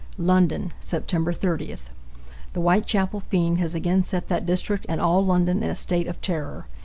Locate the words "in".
5.61-5.69